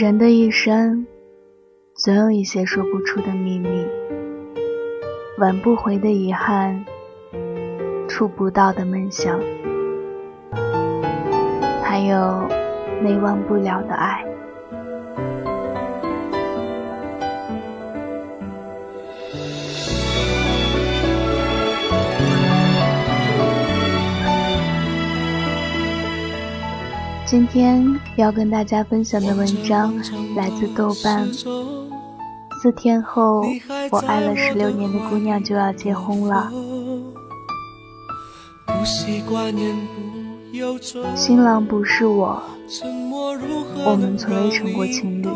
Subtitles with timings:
[0.00, 1.06] 人的一生，
[1.94, 3.86] 总有一些说不出的秘密，
[5.36, 6.86] 挽不回的遗憾，
[8.08, 9.38] 触不到的梦想，
[11.82, 12.48] 还有
[13.02, 14.24] 没忘不了的爱。
[27.30, 27.80] 今天
[28.16, 29.94] 要跟大家分享的文章
[30.34, 31.32] 来自豆瓣。
[31.32, 33.44] 四天后，
[33.92, 36.50] 我爱了十六年的姑娘就要结婚了。
[41.14, 42.42] 新郎不是我，
[43.86, 45.28] 我们从未成过情侣。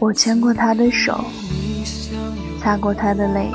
[0.00, 1.24] 我牵过他的手，
[2.60, 3.52] 擦过他的泪，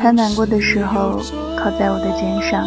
[0.00, 1.20] 他难过的时候
[1.56, 2.66] 靠在我的肩上。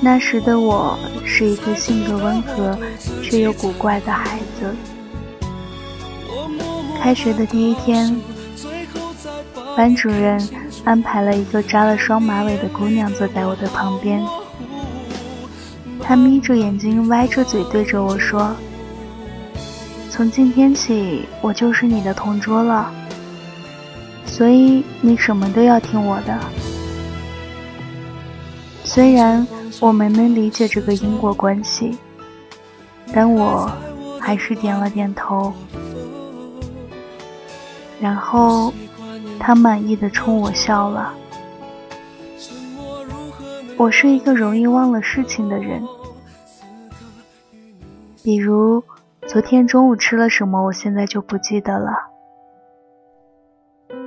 [0.00, 2.78] 那时的我是一个性格温和
[3.22, 4.74] 却又古怪的孩子。
[7.00, 8.16] 开学的第一天，
[9.76, 10.40] 班主任
[10.84, 14.24] 安排了一个扎了双马尾的姑娘坐在我的旁边。
[16.00, 18.54] 她眯着眼睛，歪着嘴对着我说
[20.10, 22.92] ：“从今天起，我就是你的同桌了，
[24.24, 26.38] 所以你什么都要听我的。”
[28.84, 29.44] 虽然。
[29.80, 31.96] 我没能理解这个因果关系，
[33.12, 33.70] 但我
[34.20, 35.52] 还是点了点头。
[38.00, 38.72] 然后，
[39.38, 41.14] 他满意的冲我笑了。
[43.76, 45.80] 我是一个容易忘了事情的人，
[48.24, 48.82] 比如
[49.28, 51.92] 昨天中午吃了什么，我现在就不记得了。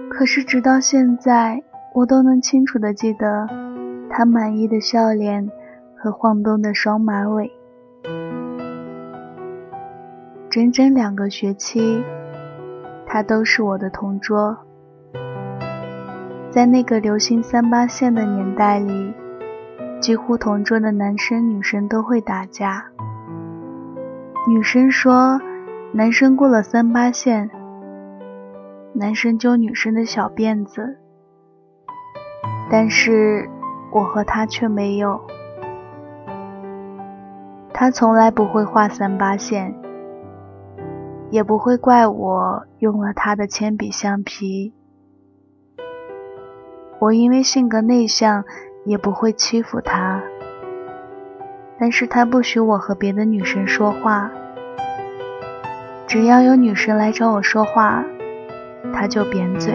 [0.09, 3.47] 可是直到现在，我都能清楚的记得
[4.09, 5.49] 他满意的笑脸。
[6.03, 7.51] 和晃动的双马尾，
[10.49, 12.03] 整整两个学期，
[13.05, 14.57] 他都是我的同桌。
[16.49, 19.13] 在那个流行三八线的年代里，
[19.99, 22.87] 几乎同桌的男生女生都会打架。
[24.49, 25.39] 女生说，
[25.93, 27.51] 男生过了三八线，
[28.93, 30.97] 男生揪女生的小辫子，
[32.71, 33.47] 但是
[33.91, 35.21] 我和他却没有。
[37.81, 39.73] 他从来不会画三八线，
[41.31, 44.71] 也不会怪我用了他的铅笔橡皮。
[46.99, 48.45] 我因为性格内向，
[48.85, 50.21] 也不会欺负他。
[51.79, 54.29] 但是他不许我和别的女生说话，
[56.05, 58.05] 只要有女生来找我说话，
[58.93, 59.73] 他就扁嘴，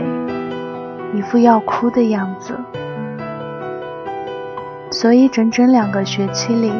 [1.12, 2.56] 一副要哭的样子。
[4.92, 6.72] 所以整整两个学期里。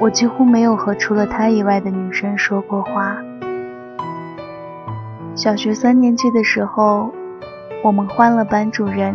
[0.00, 3.16] 我几乎没有和除了他以外的女生说过话。
[5.34, 7.10] 小学三年级的时候，
[7.82, 9.14] 我们换了班主任。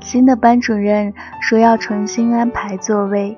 [0.00, 3.36] 新的班主任说要重新安排座位。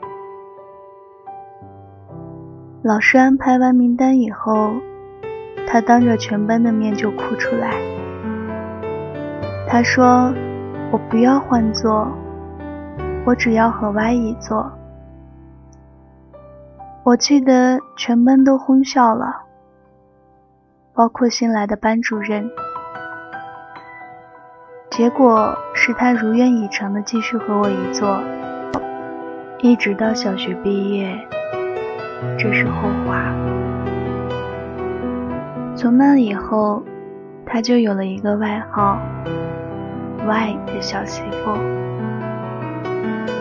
[2.82, 4.74] 老师安排完名单以后，
[5.66, 7.72] 他当着全班的面就哭出来。
[9.68, 10.32] 他说
[10.92, 12.06] ：“我不要换座，
[13.24, 14.70] 我只要和 Y 一坐。”
[17.06, 19.42] 我记得全班都哄笑了，
[20.92, 22.50] 包括新来的班主任。
[24.90, 28.20] 结果是他如愿以偿的继续和我一坐，
[29.60, 31.16] 一直到小学毕业。
[32.36, 33.32] 这是后话。
[35.76, 36.82] 从那以后，
[37.46, 38.98] 他就有了一个外号
[40.26, 41.52] ——Y 的小媳妇。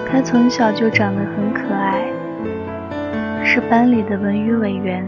[0.08, 2.12] 他从小就长得很可爱。
[3.56, 5.08] 是班里的文娱委员，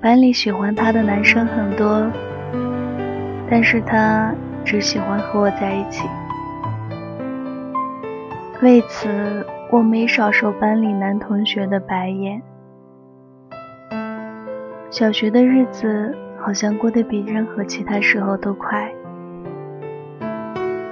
[0.00, 2.04] 班里喜欢他的男生很多，
[3.48, 4.34] 但是他
[4.64, 6.08] 只喜欢和我在一起。
[8.60, 12.42] 为此，我没少受班里男同学的白眼。
[14.90, 18.92] 小学的日子好像过得比任何其他时候都快，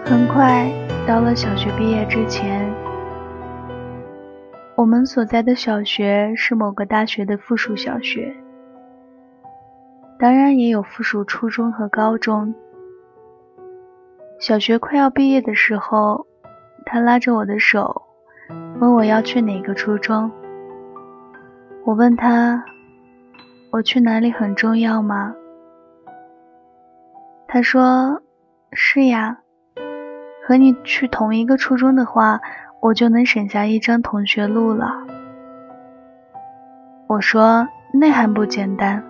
[0.05, 0.71] 很快
[1.09, 2.62] 到了小学毕业之前。
[4.75, 8.35] 我们所在的小学是某个大学的附属小学，
[10.19, 12.55] 当然也有附属初中和高中。
[14.41, 16.27] 小学快要毕业的时候，
[16.87, 18.03] 他拉着我的手，
[18.81, 20.33] 问我要去哪个初中。
[21.85, 22.65] 我问他
[23.71, 25.35] ：“我去哪里很重要吗？”
[27.47, 28.23] 他说
[28.73, 29.39] ：“是呀，
[30.47, 32.41] 和你去同一个初中的话，
[32.83, 34.93] 我就能省下一张同学录了。”
[37.07, 39.05] 我说：“那还不简单？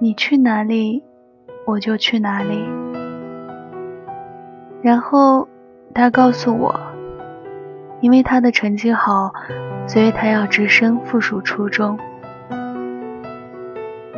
[0.00, 1.04] 你去哪里，
[1.66, 2.66] 我就去哪里。”
[4.80, 5.46] 然后
[5.92, 6.80] 他告诉我，
[8.00, 9.32] 因为他的成绩好，
[9.86, 11.98] 所以他要直升附属初中。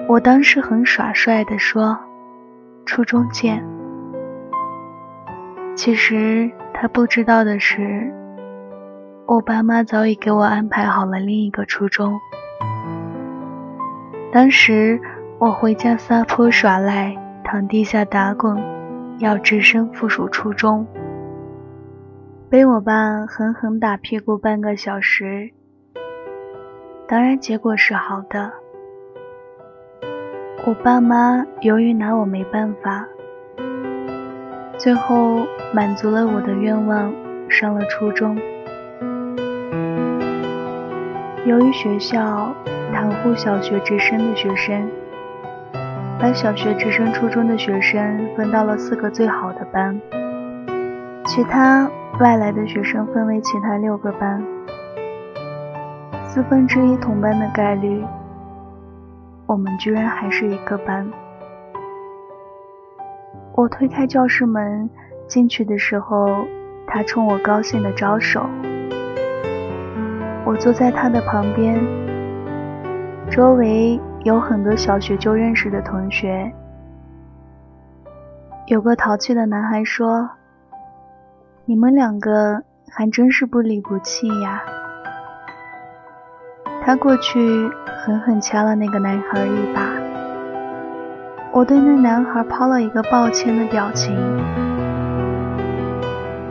[0.06, 1.98] 我当时很耍帅的说
[2.86, 3.66] ：“初中见。”
[5.74, 8.12] 其实他不知道的是，
[9.28, 12.18] 我爸妈早已给我安排好了另一个初中。
[14.32, 14.98] 当时
[15.38, 17.14] 我回家撒泼耍赖，
[17.44, 18.58] 躺地下打滚。
[19.18, 20.86] 要直升附属初中，
[22.48, 25.50] 被我爸狠狠打屁股半个小时。
[27.06, 28.50] 当然，结果是好的。
[30.64, 33.06] 我爸妈由于拿我没办法，
[34.78, 37.12] 最后满足了我的愿望，
[37.50, 38.38] 上了初中。
[41.48, 42.54] 由于学校
[42.92, 44.86] 袒护小学直升的学生。
[46.20, 49.98] 把小学直升初中的学生分到了四个最好的班，
[51.24, 51.90] 其他
[52.20, 54.44] 外来的学生分为其他六个班。
[56.26, 58.04] 四分之一同班的概率，
[59.46, 61.10] 我们居然还是一个班。
[63.54, 64.90] 我推开教室门
[65.26, 66.44] 进去的时候，
[66.86, 68.44] 他冲我高兴的招手。
[70.48, 71.78] 我坐在他的旁边，
[73.30, 74.00] 周围。
[74.24, 76.52] 有很多小学就认识的同学。
[78.66, 80.28] 有个淘气的男孩说
[81.64, 84.60] ：“你们两个还真是不离不弃呀。”
[86.84, 89.92] 他过去狠狠掐了那个男孩一把。
[91.52, 94.16] 我对那男孩抛了一个抱歉的表情。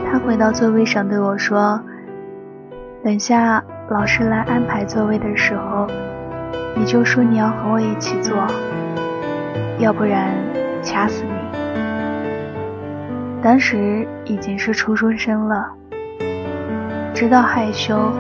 [0.05, 1.81] 他回到座位上对我说
[3.07, 5.88] ：“等下老师来安排座位的时候。”
[6.75, 8.36] 你就说你要和我一起坐，
[9.80, 10.36] 要不然
[10.83, 11.31] 掐死你。
[13.42, 15.71] 当时已经是初中生了，
[17.13, 18.12] 知道害羞。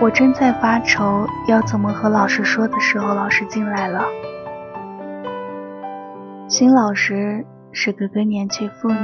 [0.00, 4.04] 我正在发愁要怎么和老师说的时候，老师进来了。
[6.46, 8.96] 新老师是个更年期妇女，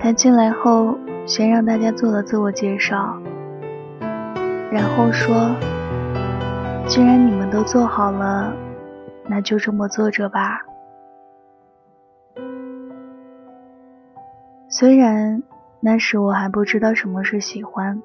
[0.00, 3.16] 她进来后先让大家做了自我介绍。
[4.70, 5.54] 然后说
[6.86, 8.52] ：“既然你们都做好了，
[9.26, 10.60] 那就这么坐着吧。”
[14.68, 15.42] 虽然
[15.80, 18.02] 那时我还不知道什么是喜欢，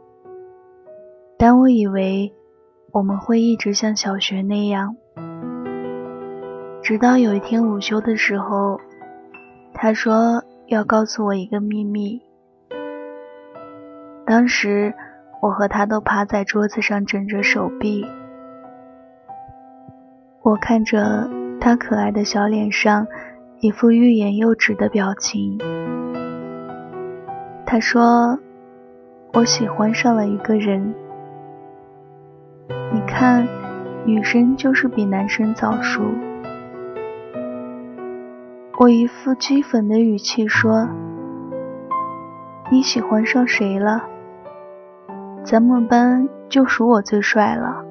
[1.38, 2.32] 但我以为
[2.91, 4.96] 我们会一直像小学那样。
[6.84, 8.79] 直到有一天午休的时候，
[9.74, 12.22] 他说要告诉我一个秘密。
[14.29, 14.93] 当时。
[15.41, 18.05] 我和他都趴在桌子上枕着手臂，
[20.41, 21.29] 我看着
[21.62, 23.07] 他可爱的小脸上
[23.62, 25.57] 一副欲言又止的表情。
[27.65, 28.38] 他说
[29.31, 30.93] ：“我喜欢上了一个人。
[32.91, 33.48] 你看，
[34.05, 36.01] 女生就是比男生早熟。”
[38.77, 40.89] 我一副讥讽的语气说
[42.69, 44.05] ：“你喜欢上谁了？”
[45.50, 47.84] 咱们班就属我最帅了，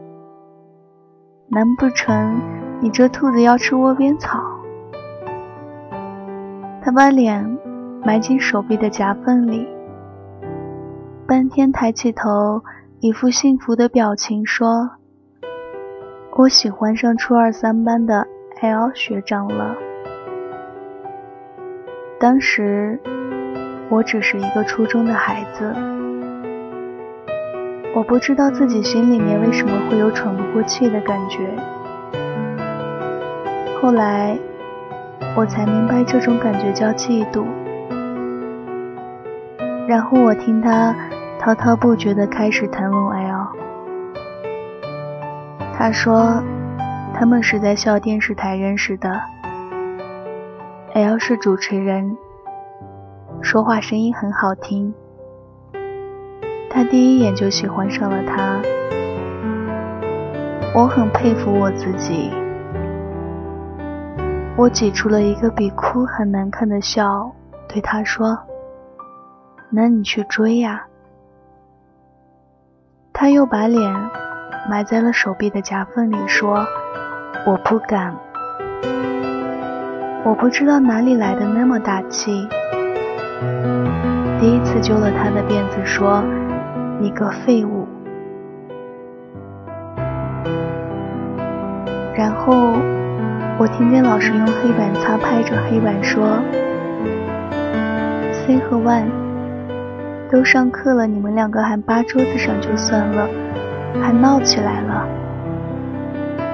[1.49, 2.41] 难不成
[2.81, 4.41] 你这兔子要吃窝边草？
[6.81, 7.59] 他把脸
[8.05, 9.67] 埋进手臂的夹缝里，
[11.27, 12.63] 半天抬起头，
[13.01, 14.91] 一副幸福的表情说
[16.39, 18.29] ：“我喜欢上初二三班的
[18.61, 19.75] L 学长了。”
[22.21, 23.01] 当时
[23.91, 25.98] 我只是一个初中的孩子。
[27.99, 31.53] 我不知道自己心里面为什么会有喘不过气的感觉。
[33.83, 34.39] 后来
[35.35, 37.45] 我才明白这种感觉叫嫉妒。
[39.89, 40.95] 然后我听他
[41.41, 43.49] 滔滔不绝地开始谈论 L。
[45.77, 46.41] 他说
[47.13, 49.21] 他们是在校电视台认识的
[50.95, 52.17] ，L 是主持人，
[53.43, 54.95] 说话声音很好听。
[56.71, 58.61] 他第一眼就喜欢上了他。
[60.75, 62.31] 我很佩服我自己，
[64.57, 67.33] 我挤出了一个比哭还难看的笑，
[67.69, 68.39] 对他说
[69.71, 70.87] ：“那你去追呀。”
[73.13, 73.93] 他又把脸
[74.71, 76.65] 埋在了手臂的夹缝里，说
[77.47, 78.15] ：“我不敢。”
[80.25, 82.47] 我不知道哪里来的那么大气，
[84.39, 86.23] 第一次揪了他的辫子，说
[87.01, 87.87] ：“你个废物。”
[92.15, 92.53] 然后
[93.59, 96.39] 我听见老师用黑板擦拍着黑板说
[98.33, 99.11] ：“C 和 One
[100.31, 103.29] 都上课了，你们两个还扒桌子上就算了，
[104.03, 105.07] 还闹起来了，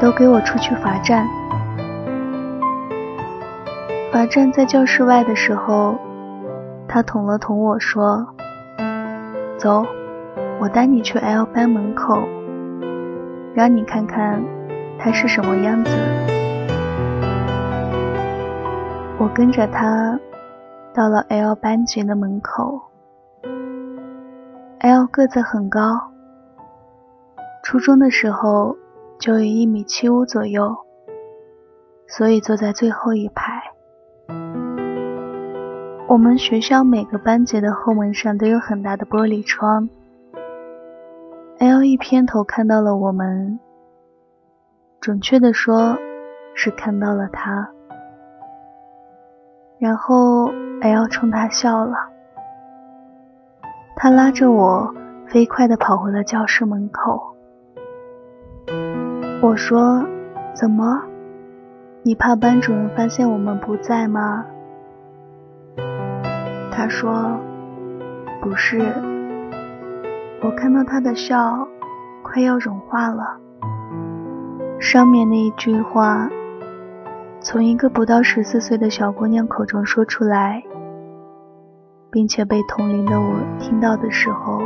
[0.00, 1.26] 都给我出去罚站。”
[4.12, 5.96] 罚站在教室外的时候，
[6.86, 8.28] 他捅了捅我说
[9.58, 9.84] ：“走，
[10.60, 12.26] 我带你去 L 班门口，
[13.54, 14.42] 让你看看
[14.98, 15.90] 他是什么样子。”
[19.18, 20.18] 我跟着他
[20.92, 22.80] 到了 L 班级的门口。
[24.80, 25.80] L 个子很高，
[27.62, 28.76] 初中的时候
[29.18, 30.76] 就有一米七五左右，
[32.06, 33.62] 所以坐在最后一排。
[36.06, 39.88] 我们学校每个班级的后门上都有很大的玻璃窗。
[41.66, 43.58] L 一偏头看到了我们，
[45.00, 45.96] 准确的说，
[46.54, 47.70] 是看到了他。
[49.78, 50.52] 然后
[50.82, 51.96] L 冲他笑了，
[53.96, 54.94] 他拉着我
[55.26, 57.34] 飞快的跑回了教室门口。
[59.40, 60.04] 我说
[60.52, 61.00] ：“怎么？
[62.02, 64.44] 你怕班主任发现我们不在吗？”
[66.70, 67.40] 他说
[68.42, 68.82] ：“不是，
[70.44, 71.66] 我看到他的笑
[72.22, 73.40] 快要融化了。
[74.78, 76.28] 上面那一句话，
[77.40, 80.62] 从一个不到十四岁的小姑娘口中说出来，
[82.10, 84.60] 并且被同龄的我听到的时候，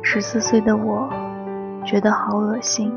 [0.00, 1.10] 十四岁的我
[1.84, 2.90] 觉得好恶心。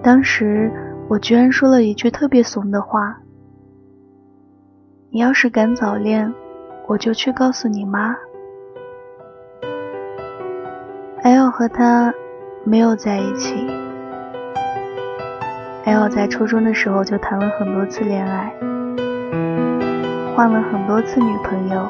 [0.00, 0.70] 当时
[1.08, 3.18] 我居然说了一句特别怂的话。”
[5.10, 6.32] 你要是敢早恋，
[6.86, 8.14] 我就去告诉你妈。
[11.58, 12.14] 和他
[12.62, 13.66] 没有在一起。
[15.86, 18.54] L 在初中的时候就谈了很多次恋爱，
[20.36, 21.88] 换了很多次女朋友。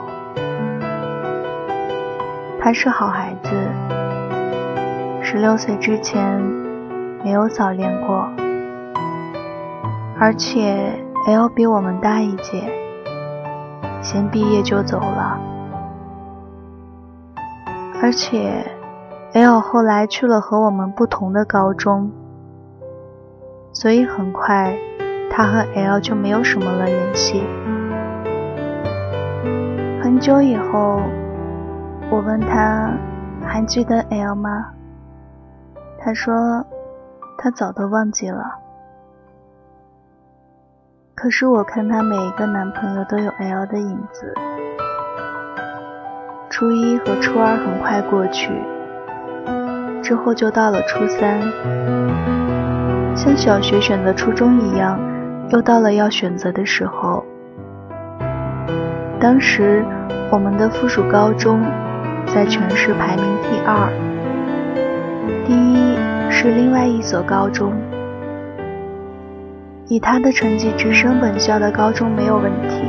[2.59, 3.51] 他是好孩子，
[5.21, 6.41] 十六岁之前
[7.23, 8.27] 没有早恋过，
[10.19, 12.73] 而且 L 比我们大一届。
[14.01, 15.39] 先毕业就走了，
[18.01, 18.65] 而且
[19.35, 22.11] L 后来去了和我们不同的高中，
[23.73, 24.75] 所以很快
[25.31, 27.45] 他和 L 就没有什么了联系。
[30.03, 31.03] 很久以后，
[32.11, 32.91] 我问他
[33.45, 34.71] 还记得 L 吗？
[36.01, 36.65] 他说
[37.37, 38.43] 他早都忘记了。
[41.15, 44.33] 可是我看她每一个男朋友都有 L 的影子。
[46.49, 48.51] 初一和初二很快过去，
[50.09, 51.39] 之后就到了初三，
[53.15, 54.99] 像小学选择初中一样，
[55.51, 57.23] 又到了要选择的时候。
[59.21, 59.85] 当时
[60.31, 61.63] 我们的附属高中
[62.25, 63.93] 在全市排名第二，
[65.47, 65.95] 第一
[66.31, 67.75] 是另外一所高中。
[69.89, 72.83] 以他的成绩直升本校的高中没有问题，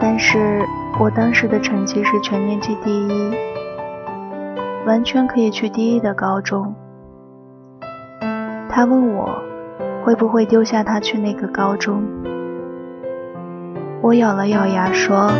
[0.00, 0.66] 但是
[0.98, 3.36] 我当时的成绩是全年级第一，
[4.86, 6.74] 完全可以去第一的高中。
[8.68, 9.28] 他问我
[10.04, 12.02] 会不会丢下他去那个高中，
[14.02, 15.30] 我咬了咬牙说：“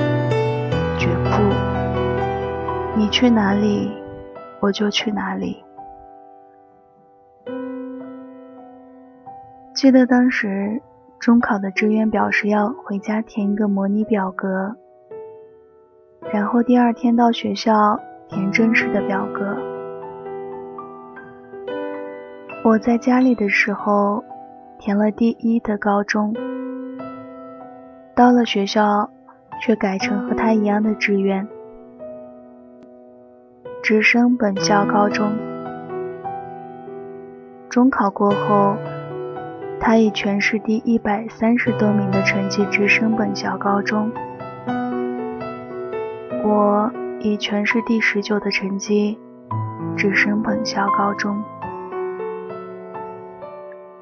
[0.98, 1.42] 绝不，
[2.96, 3.90] 你去哪里，
[4.60, 5.62] 我就去哪里。”
[9.74, 10.80] 记得当时
[11.18, 14.76] 中考的志愿表是要回家填一个模拟表格，
[16.32, 19.56] 然后第二天到学校填正式的表格。
[22.64, 24.24] 我在家里的时候
[24.78, 26.34] 填了第一的高中，
[28.14, 29.10] 到了学校
[29.60, 31.46] 却改成和他一样的志愿，
[33.82, 35.32] 直升本校高中。
[37.68, 38.76] 中考过后。
[39.80, 44.10] 他以全市第一百三十多名的成绩直升本校高中。
[46.42, 46.90] 我
[47.24, 49.18] 以全市第十九的成绩，
[49.96, 51.42] 直升本校高中。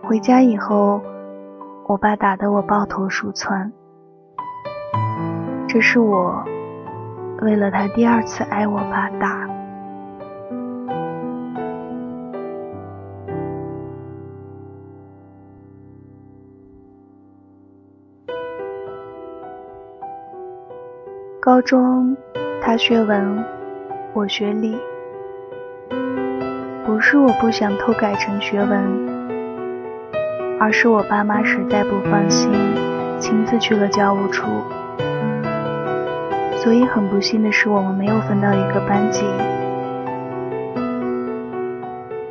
[0.03, 1.01] 回家以后，
[1.87, 3.73] 我爸打得我抱头鼠窜。
[5.69, 6.45] 这是我
[7.43, 9.49] 为了他第二次挨我爸打。
[21.41, 22.17] 高中，
[22.65, 23.45] 他学文，
[24.13, 24.79] 我学理。
[26.87, 28.81] 不是我不想偷改成学文，
[30.61, 32.53] 而是我爸妈实在不放心，
[33.19, 34.47] 亲自去了教务处。
[36.55, 39.25] 所以很不幸的是，我们没有分到一个班级。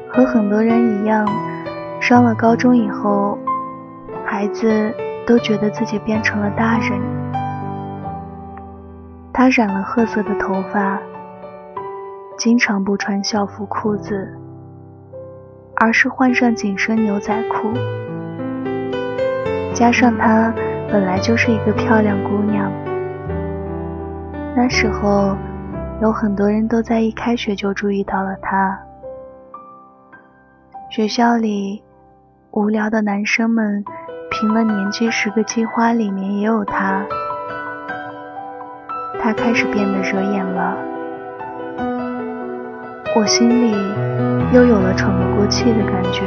[0.08, 1.28] 和很多人一样，
[2.00, 3.38] 上了高中以后，
[4.24, 4.96] 孩子
[5.28, 7.21] 都觉得自己变成了大人。
[9.42, 11.02] 他染了褐色的头发，
[12.38, 14.32] 经常不穿校服裤子，
[15.78, 17.74] 而是换上紧身牛仔裤。
[19.74, 20.54] 加上她
[20.92, 22.72] 本来就是一个漂亮姑娘。
[24.56, 25.36] 那时候，
[26.04, 28.80] 有很多人都在一开学就注意到了她。
[30.92, 31.84] 学校里
[32.52, 33.84] 无聊的男生们
[34.30, 37.04] 评了年级十个金花里面也有他。
[39.24, 40.76] 他开始变得惹眼了，
[43.16, 43.72] 我心里
[44.52, 46.24] 又有了喘不过气的感觉。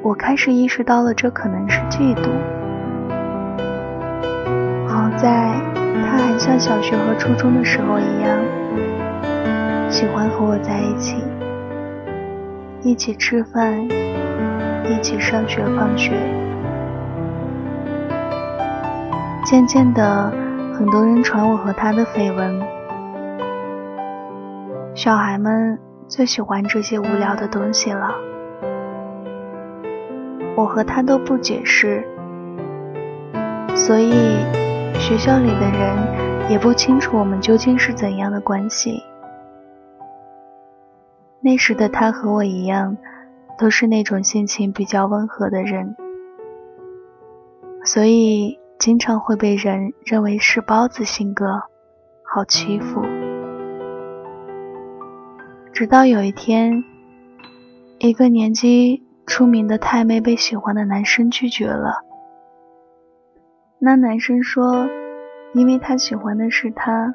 [0.00, 2.28] 我开始意识到了，这可能是嫉妒。
[4.86, 8.38] 好在他还像小学和初中的时候一样，
[9.90, 11.16] 喜欢和我在一起，
[12.82, 13.84] 一起吃饭，
[14.88, 16.12] 一起上学放学。
[19.48, 20.30] 渐渐的，
[20.74, 22.60] 很多人传我和他的绯闻。
[24.94, 28.10] 小孩们最喜欢这些无聊的东西了。
[30.54, 32.06] 我和他都不解释，
[33.74, 34.12] 所以。
[34.98, 39.02] 学校里的人也不清楚我们究竟是怎样的关系。
[41.40, 42.98] 那时的他和我一样，
[43.58, 45.96] 都是那种性情比较温和的人，
[47.84, 51.62] 所以经常会被人认为是包子性格，
[52.22, 53.02] 好欺负。
[55.72, 56.84] 直到有一天，
[57.98, 62.04] 一个年纪出名的太妹被喜欢的男生拒绝了。
[63.80, 64.88] 那男生说
[65.54, 67.14] ：“因为他喜欢的是他。”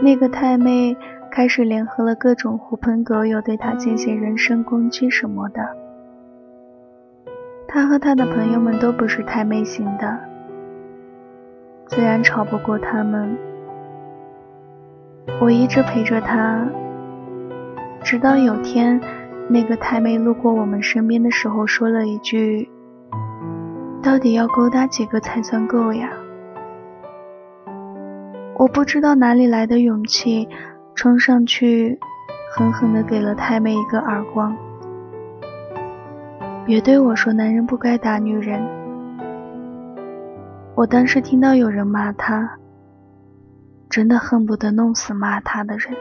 [0.00, 0.96] 那个太妹
[1.30, 5.83] 开始联合了各种狐朋狗友，对他进行人身攻击什么的。
[7.74, 10.16] 他和他的朋友们都不是太妹型的，
[11.86, 13.36] 自然吵不过他们。
[15.40, 16.64] 我一直陪着他，
[18.00, 19.00] 直到有天，
[19.48, 22.70] 那个太妹路过我们身边的时候，说了一句。
[24.00, 26.12] 到底要勾搭几个才算够呀？
[28.56, 30.48] 我不知道哪里来的勇气，
[30.94, 31.98] 冲上去，
[32.54, 34.56] 狠狠地给了太妹一个耳光。
[36.66, 38.58] 别对我说男人不该打女人。
[40.74, 42.58] 我当时听到有人骂他，
[43.90, 45.94] 真的恨不得弄死骂他的人。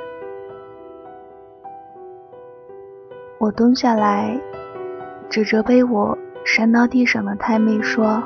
[3.39, 4.39] 我蹲下来，
[5.29, 6.17] 指着被我。
[6.45, 8.21] 扇到地上的太妹说：“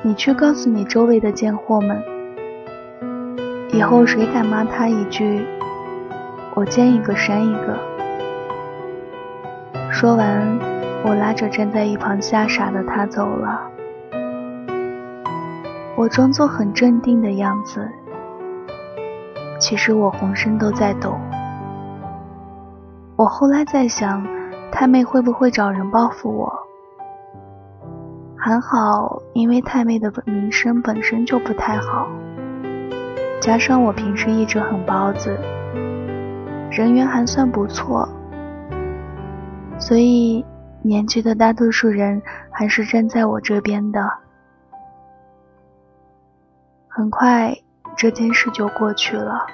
[0.00, 2.02] 你去告诉你周围的贱货们，
[3.70, 5.44] 以后谁敢骂他一句，
[6.54, 7.78] 我见一个扇一个。”
[10.00, 10.46] 说完，
[11.04, 13.68] 我拉着站在一旁吓傻的他走了。
[15.96, 17.90] 我装作很镇定的样子，
[19.58, 21.18] 其实我浑身都在抖。
[23.16, 24.24] 我后来在想。
[24.70, 26.52] 太妹会不会找人报复我？
[28.36, 32.06] 还好，因为太妹的名声本身就不太好，
[33.40, 35.36] 加上我平时一直很包子，
[36.70, 38.08] 人缘还算不错，
[39.88, 40.44] 所以
[40.82, 42.20] 年纪的大多数人
[42.50, 44.06] 还是站在我这边的。
[46.88, 47.56] 很快，
[47.96, 49.46] 这件事就过去了，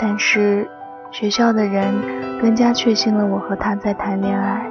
[0.00, 0.68] 但是。
[1.12, 1.94] 学校的人
[2.42, 4.68] 更加确信了我和他在谈恋爱。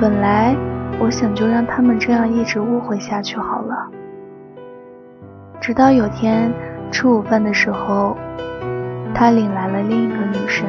[0.00, 0.56] 本来
[0.98, 3.88] 我想就让他们这样一直误会下去好了。
[5.60, 6.52] 直到有天
[6.90, 8.16] 吃午饭的时候，
[9.14, 10.66] 他领来了另一个女生，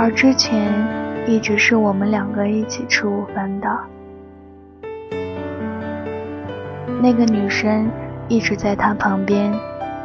[0.00, 0.72] 而之前
[1.26, 3.68] 一直是我们两个一起吃午饭的。
[7.02, 7.90] 那个女生
[8.28, 9.52] 一直在他旁边，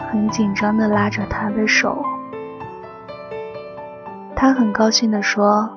[0.09, 2.03] 很紧张地拉着他的手。
[4.35, 5.69] 他很高兴地说：“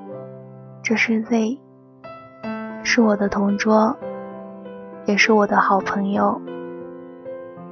[0.83, 1.59] 这是 Z，
[2.85, 3.95] 是我的同桌，
[5.05, 6.41] 也是我的好朋友。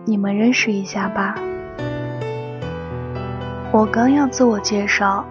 [0.04, 1.36] 你们认识一下吧。”
[3.72, 5.24] 我刚要自我介绍，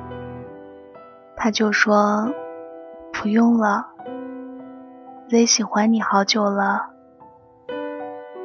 [1.44, 2.34] 他就说
[3.12, 3.88] ：“不用了
[5.28, 6.92] ，Z 喜欢你好久了，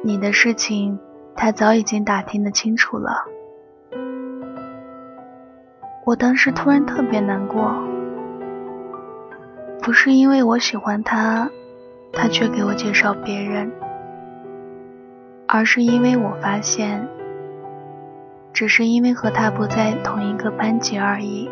[0.03, 0.99] 你的事情
[1.33, 3.23] 他早已经打听得清楚了。”
[6.03, 7.73] 我当时突然特别难过，
[9.81, 11.49] 不是因为我喜欢他，
[12.11, 13.71] 他却给我介绍别人，
[15.47, 17.07] 而是因为我发现，
[18.51, 21.49] 只是因为和他不在同一个班级而已，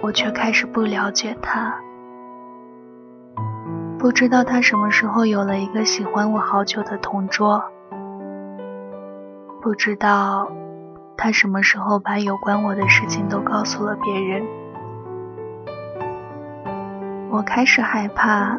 [0.00, 1.74] 我却开始不了解他，
[3.98, 7.62] 不知道他什么时候有了一个喜欢我好久的同桌，
[9.60, 10.50] 不知道。
[11.20, 14.46] 他什么时候把有关我的事情都告诉了别人？
[17.28, 18.56] 我开始害怕，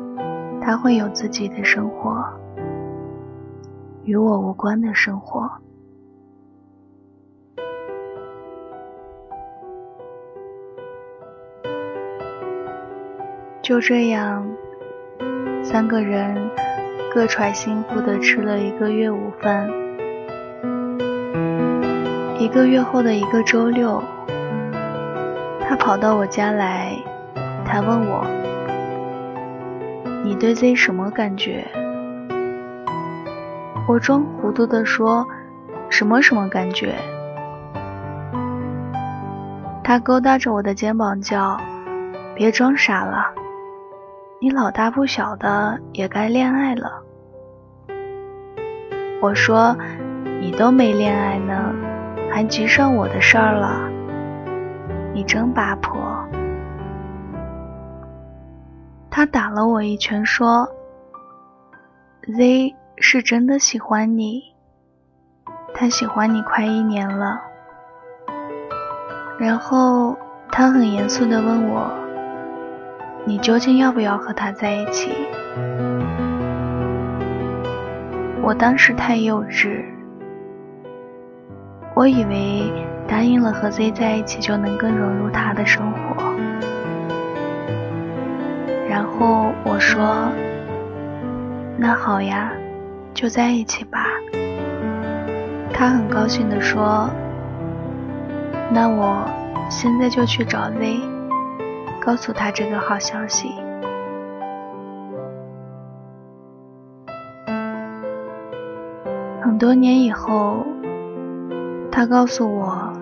[0.61, 2.21] 他会有自己的生活，
[4.03, 5.49] 与我无关的生活。
[13.69, 14.43] 就这样，
[15.63, 16.49] 三个人
[17.13, 19.69] 各揣心腹的吃了一个月午饭。
[22.39, 24.03] 一个月后的一个周六，
[25.67, 26.97] 他跑到我家来，
[27.63, 28.25] 他问我
[30.25, 31.63] ：“你对 Z 什么感觉？”
[33.87, 35.27] 我装糊涂的说
[35.91, 36.95] ：“什么什么感觉？”
[39.85, 41.55] 他勾搭着我的肩膀叫
[42.33, 43.31] ：“别装傻了，
[44.41, 47.03] 你老大不小的，也该恋爱了。”
[49.21, 49.75] 我说
[50.39, 51.73] ：“你都没恋爱呢。”
[52.31, 53.89] 还急上我的事儿了，
[55.15, 56.23] 你真八婆！
[59.09, 60.69] 他打了我一拳，说
[62.27, 64.43] ：“Z 是真的喜欢你，
[65.73, 67.41] 他喜欢你快一年了。”
[69.39, 70.15] 然后
[70.51, 71.91] 他很严肃地问我
[73.25, 75.11] ：“你究竟要不要和他在一起？”
[78.41, 79.83] 我当时太幼稚。
[81.93, 82.71] 我以为
[83.07, 86.15] 答应了和 Z 在一起就能更融入他的生活，
[88.89, 90.29] 然后我说
[91.77, 92.51] ：“那好呀，
[93.13, 94.05] 就在一起吧。”
[95.73, 97.09] 他很高兴地说
[98.71, 99.29] ：“那我
[99.69, 101.01] 现在就去找 Z，
[101.99, 103.53] 告诉他这个好消息。”
[109.41, 110.65] 很多年以后。
[111.91, 112.93] 他告诉我，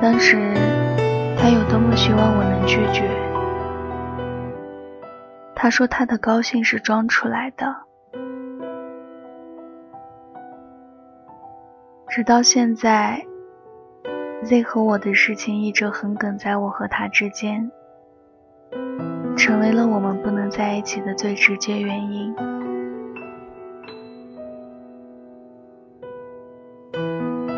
[0.00, 0.54] 当时
[1.36, 3.10] 他有多么希望我能拒绝。
[5.54, 7.76] 他说他的高兴是装出来的。
[12.08, 13.22] 直到现在
[14.44, 17.70] ，Z 和我的事情一直横亘在我和他之间，
[19.36, 22.34] 成为了我们不能在一起的最直接原因。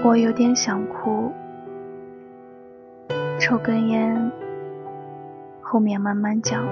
[0.04, 1.32] 我有点想哭，
[3.38, 4.32] 抽根烟，
[5.60, 6.62] 后面慢慢讲。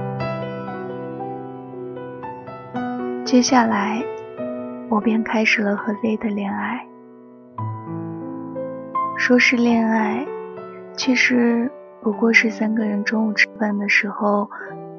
[3.24, 4.02] 接下来，
[4.88, 6.84] 我便开始了和 Z 的恋爱。
[9.16, 10.26] 说是恋爱，
[10.94, 11.70] 其实
[12.02, 14.48] 不过是三个人中午吃饭的时候，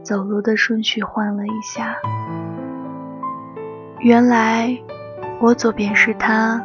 [0.03, 1.95] 走路的顺序换了一下。
[3.99, 4.77] 原来，
[5.39, 6.63] 我左边是他。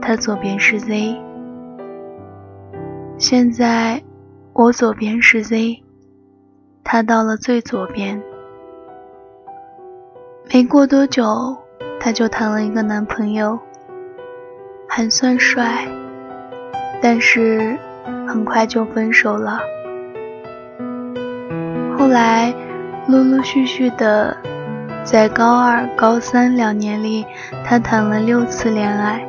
[0.00, 1.18] 他左边是 Z，
[3.16, 4.02] 现在
[4.52, 5.82] 我左边是 Z，
[6.84, 8.22] 他到了最左边。
[10.52, 11.56] 没过多久，
[11.98, 13.58] 他就谈了一个男朋友，
[14.86, 15.88] 还算帅，
[17.02, 17.78] 但是
[18.26, 19.60] 很快就分手了。
[21.98, 22.54] 后来
[23.08, 24.36] 陆陆续续的，
[25.04, 27.24] 在高二、高三两年里，
[27.64, 29.26] 他谈了六次恋爱。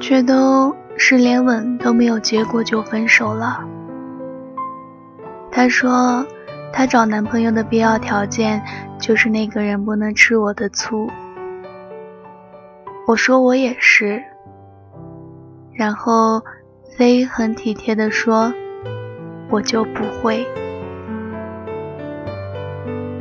[0.00, 3.60] 却都是连吻都没有结果就分手了。
[5.52, 6.24] 她说，
[6.72, 8.62] 她找男朋友的必要条件
[8.98, 11.06] 就是那个人不能吃我的醋。
[13.06, 14.22] 我说我也是。
[15.74, 16.42] 然后
[17.00, 18.52] Z 很体贴的说，
[19.48, 20.46] 我就不会。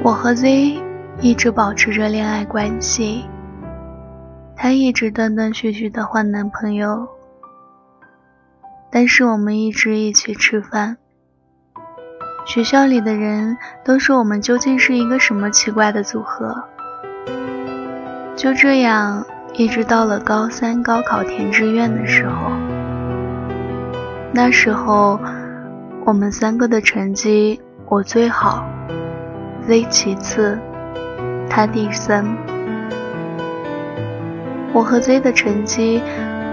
[0.04, 0.84] 我和 Z
[1.22, 3.24] 一直保持着恋爱关系，
[4.54, 7.08] 他一直断断续续的换男朋友，
[8.92, 10.98] 但是我们一直一起吃饭。
[12.46, 16.66] 学校里的人都说我们究竟是一个什么奇怪的组合。
[18.36, 22.52] 就这样，一直到了高三高考填志愿的时候，
[24.32, 25.20] 那时候
[26.06, 28.64] 我们三个的成绩我最好
[29.68, 30.60] ，Z 其次，
[31.50, 32.26] 他第三。
[34.72, 36.02] 我和 Z 的成绩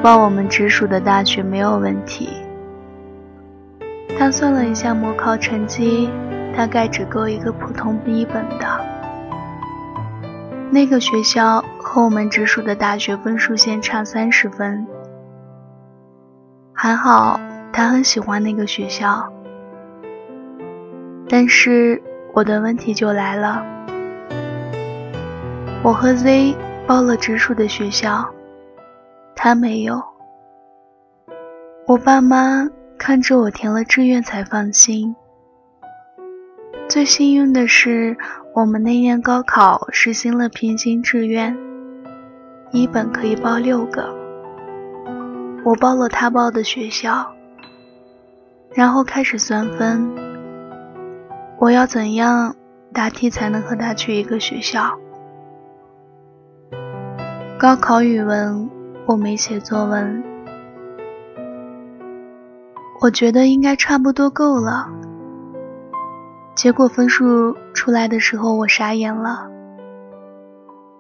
[0.02, 2.30] 报我们直属的大学没有问题。
[4.18, 6.08] 他算了一下模考成绩，
[6.56, 8.66] 大概只够一个普通 B 本的。
[10.70, 14.86] 那个学校和我们直属的大学分数线差三十分。
[16.72, 17.38] 还好
[17.76, 19.30] 他很喜欢那个学校，
[21.28, 23.62] 但是我的问题就来了。
[25.82, 28.26] 我和 Z 报了直属的学校，
[29.34, 30.02] 他没有。
[31.86, 32.70] 我爸妈。
[32.98, 35.14] 看着我填了志愿才放心。
[36.88, 38.16] 最幸运的是，
[38.54, 41.54] 我们那年高考实行了平行志愿，
[42.72, 44.08] 一本可以报六个。
[45.62, 47.35] 我报了他报的学校，
[48.76, 50.14] 然后开始算分。
[51.58, 52.54] 我要怎样
[52.92, 54.98] 答题才能和他去一个学校？
[57.58, 58.68] 高考语文
[59.06, 60.22] 我没写作文。
[63.00, 64.90] 我觉得应该差不多够了。
[66.54, 69.48] 结果分数出来的时候，我傻眼了。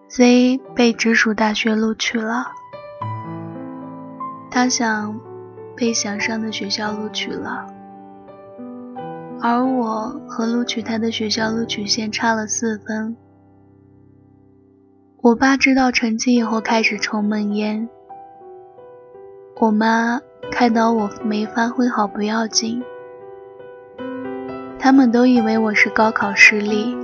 [0.08, 2.46] Z 被直属大学录取了，
[4.50, 5.20] 他想
[5.76, 7.66] 被想上的学校录取了，
[9.40, 13.16] 而我和录取他的学校录取线差了四分。
[15.22, 17.88] 我爸知道成绩以后开始抽闷烟，
[19.60, 20.20] 我妈。
[20.48, 22.80] 看到我没发挥好不要紧，
[24.78, 26.96] 他们都以为我是高考失利。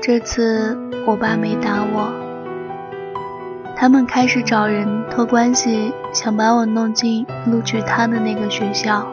[0.00, 0.76] 这次
[1.06, 2.10] 我爸没打我，
[3.80, 9.10] 他们开始找人托关系，想把我弄进录取他的那个学校。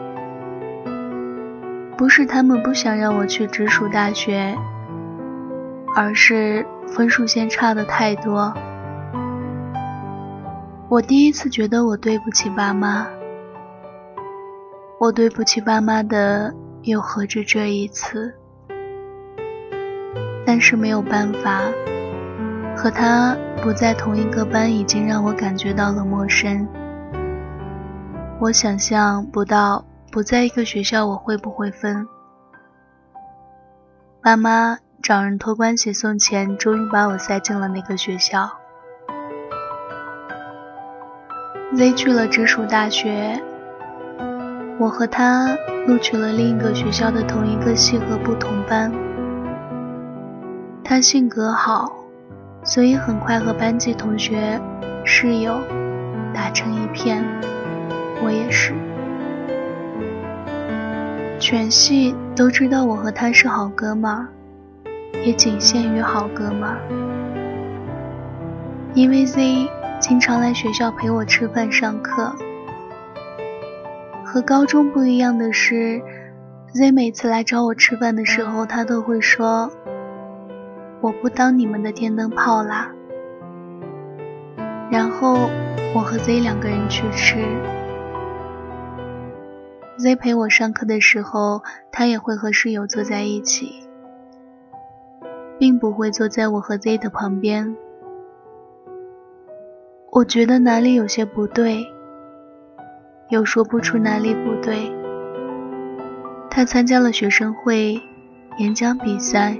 [1.96, 4.54] 不是他们不想让我去直属大学，
[5.96, 8.52] 而是分数线差的太多。
[10.90, 13.06] 我第一次觉得我对不起爸妈，
[15.00, 18.34] 我对不起爸妈的又何止这一次？
[20.44, 21.62] 但是没有办法，
[22.78, 26.64] 和他不在同一个班已经让我感觉到了陌生。
[28.38, 32.06] 我想象不到不在一个学校我会不会分。
[34.22, 38.48] 爸妈找人托关系送钱，终于把我塞进了那个学校。
[41.74, 43.42] Z 去了直属大学，
[44.78, 45.48] 我和他
[45.88, 48.92] 录取了另一个学校的同一个系和不同班。
[50.84, 51.97] 他性格好，
[52.62, 54.60] 所以很快和班级同学、
[55.04, 55.60] 室友
[56.34, 57.24] 打成一片。
[58.22, 58.74] 我也是，
[61.38, 64.28] 全系都知道我和他是好哥们儿，
[65.24, 66.78] 也仅限于好哥们儿，
[68.94, 69.68] 因为 Z。
[70.00, 72.32] 经常来学校陪我吃饭、上课。
[74.24, 76.00] 和高中不一样的是
[76.72, 79.72] ，Z 每次来找我吃饭的时候，他都会说
[81.00, 82.92] ：“我不当你们的电灯泡啦。”
[84.90, 85.50] 然后
[85.94, 87.36] 我和 Z 两个人去吃。
[89.98, 93.86] Z 陪我上课的时候，他也会和室友坐在一起，
[95.58, 97.76] 并不会坐在我和 Z 的旁边。
[100.10, 101.86] 我觉得哪里有些不对，
[103.28, 104.90] 又说不出哪里不对。
[106.48, 108.00] 他参加了学生会、
[108.58, 109.58] 演讲比赛、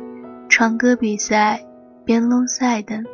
[0.49, 1.65] 唱歌比赛、
[2.05, 3.05] 辩论赛等。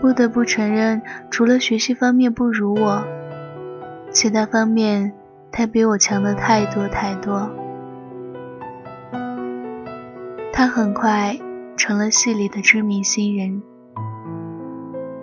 [0.00, 3.04] 不得不承认，除了学习方面不如我，
[4.10, 5.12] 其他方面
[5.50, 7.50] 他比我强的太多太多。
[10.52, 11.38] 他很快
[11.76, 13.62] 成了系里的知名新人。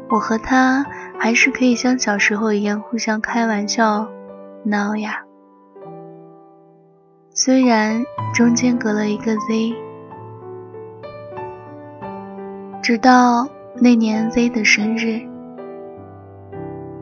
[0.09, 0.85] 我和他
[1.19, 4.07] 还是可以像小时候一样互相开玩笑、
[4.63, 5.23] 闹呀。
[7.33, 9.73] 虽然中间隔了一个 Z，
[12.91, 15.21] 直到那年 Z 的生日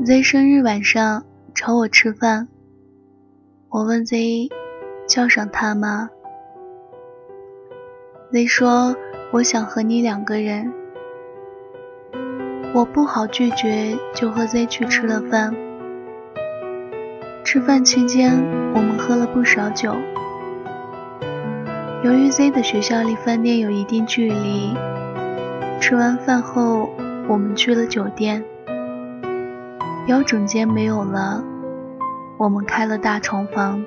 [0.06, 1.26] ，Z 生日晚上
[1.56, 2.48] 找我吃饭，
[3.70, 4.50] 我问 Z
[5.08, 6.12] 叫上他吗
[8.32, 8.96] Z 说
[9.34, 10.72] ：“我想和你两个人。”
[12.76, 15.56] 我不好拒绝，就和 Z 去吃了饭。
[17.44, 18.32] 吃饭期间，
[18.76, 19.96] 我们喝了不少酒。
[22.04, 24.78] 由于 Z 的学校离饭店有一定距离，
[25.80, 26.90] 吃完饭后，
[27.28, 28.44] 我们去了酒店。
[30.06, 31.44] 标准间没有了，
[32.38, 33.84] 我们开了大床房。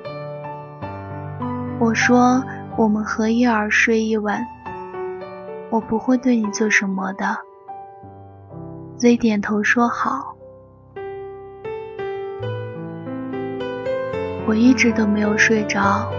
[1.79, 2.43] 我说
[2.77, 4.43] 我们合衣而睡一晚，
[5.69, 7.37] 我不会对你做什么的。
[8.97, 10.35] Z 点头说好。
[14.47, 16.11] 我一直都没有睡着，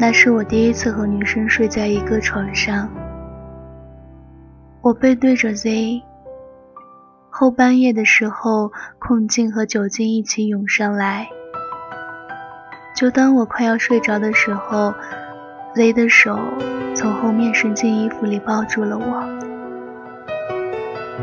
[0.00, 2.88] 那是我第一次和女生睡在一个床上。
[4.80, 6.02] 我背对着 Z，
[7.30, 11.28] 后半夜的时候，困劲和酒精一起涌上来。
[12.96, 14.94] 就当我快要睡着的时候
[15.74, 16.38] ，Z 的手
[16.94, 19.22] 从后面伸进衣服里抱住了我。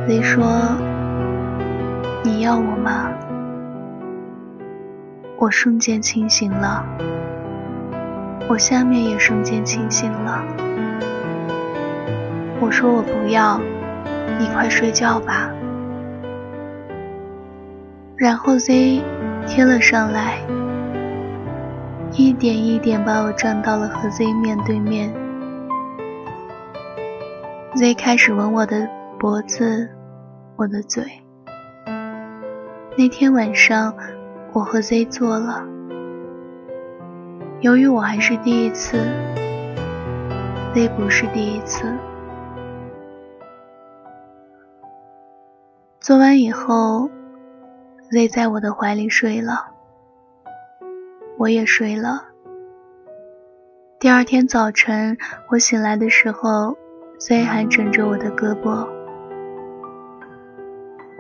[0.06, 0.46] Z 说
[2.24, 3.10] ：“你要我吗？”
[5.40, 6.86] 我瞬间清醒了，
[8.50, 10.44] 我下面也瞬间清醒了。
[12.60, 13.60] 我说我不要，
[14.40, 15.50] 你快睡觉吧。
[18.16, 19.02] 然后 Z
[19.46, 20.40] 贴了上来，
[22.14, 25.14] 一点一点把我站到了和 Z 面对面。
[27.76, 28.88] Z 开始吻我的
[29.20, 29.90] 脖子，
[30.56, 31.04] 我的嘴。
[32.98, 33.94] 那天晚上。
[34.54, 35.66] 我和 Z 做了，
[37.60, 38.98] 由于我还是第一次
[40.74, 41.84] ，Z 不是第一次。
[46.06, 47.10] 做完以后
[48.12, 49.72] ，Z 在我的怀里睡了，
[51.36, 52.26] 我也睡了。
[54.00, 55.18] 第二天早晨，
[55.50, 56.78] 我醒来的时候
[57.18, 58.88] ，Z 还枕着我的胳膊。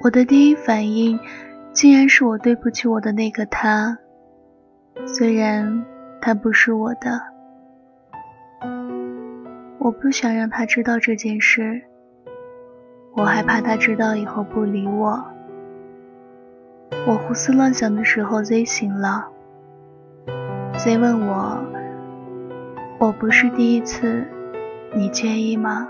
[0.04, 1.19] 我的第一反应。
[1.74, 3.98] 竟然是我对不起我的那个他，
[5.08, 5.84] 虽然
[6.21, 7.19] 他不是我的，
[9.80, 11.82] 我不想让他知道这件事，
[13.15, 15.23] 我害怕他知道以后不理我。
[17.08, 19.30] 我胡思乱想的时候，Z 醒了
[20.78, 21.63] ，Z 问我
[22.99, 24.28] ：“我不是第一次，
[24.93, 25.88] 你介意吗？”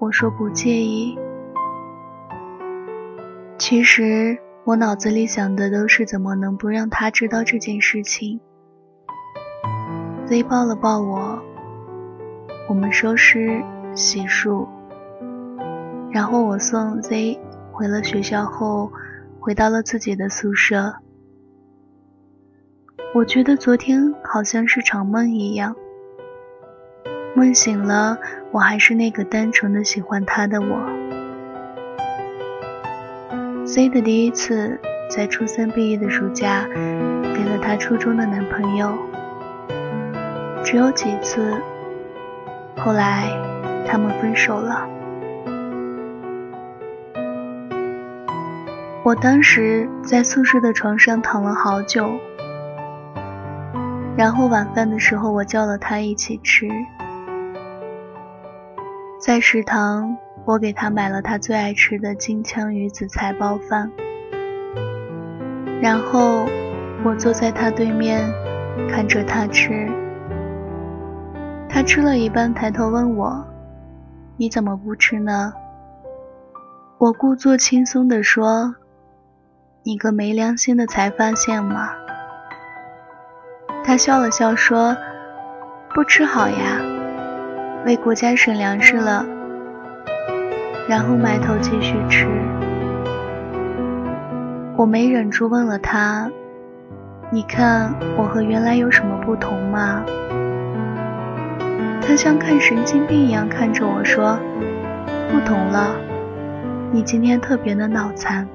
[0.00, 1.16] 我说不介意。
[3.58, 8.40] 其实我脑子里想的都是怎么能不让他知道这件事情。
[10.26, 11.40] Z 抱了抱我，
[12.68, 13.62] 我们收拾
[13.94, 14.66] 洗漱，
[16.12, 17.40] 然后我送 Z
[17.72, 18.92] 回了学校后，
[19.40, 20.96] 回到了自己的宿舍。
[23.14, 25.74] 我觉得昨天好像是场梦一样，
[27.34, 28.18] 梦醒了，
[28.50, 30.86] 我还是那个单纯的喜欢他的我。
[33.64, 38.98] Z 的第一次在初三毕业的暑假，给了她初中的男朋友。
[40.62, 41.56] 只有几次，
[42.76, 43.30] 后来
[43.86, 44.91] 他们分手了。
[49.04, 52.08] 我当时在宿舍的床上躺了好久，
[54.16, 56.68] 然后晚饭的时候，我叫了他一起吃，
[59.20, 60.16] 在食堂。
[60.44, 63.92] 我给他买了他最爱吃的金枪鱼紫菜包饭，
[65.80, 66.44] 然后
[67.04, 68.20] 我坐在他对面，
[68.88, 69.88] 看着他吃。
[71.68, 73.46] 他吃了一半，抬头问我
[74.36, 75.52] ：“你怎么不吃呢？”
[76.98, 78.74] 我故作轻松地说
[79.84, 81.90] ：“你个没良心的才发现吗？”
[83.84, 84.96] 他笑了笑说
[85.92, 86.80] ：“不吃好呀，
[87.84, 89.26] 为国家省粮食了。”
[90.88, 92.26] 然后埋头继续吃，
[94.76, 96.30] 我没忍住问了他
[97.30, 100.04] ：“你看我和原来有什么不同吗？”
[102.02, 104.38] 他像看神经病一样看着我说
[105.32, 105.96] ：“不同了，
[106.92, 108.46] 你今天特别的脑残。”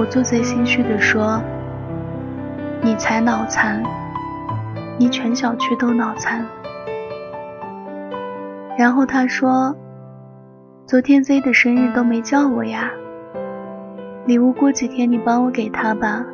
[0.00, 1.42] 我做贼心虚的说
[2.80, 3.82] ：“你才脑残，
[4.98, 6.42] 你全小区都脑残。”
[8.78, 9.76] 然后他说
[10.88, 12.90] ：“昨天 Z 的生日都没叫我呀，
[14.24, 16.24] 礼物过几天你帮我给他吧。”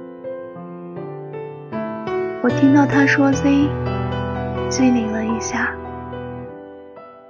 [2.44, 3.68] 我听到他说 Z，
[4.68, 5.74] 机灵了一下。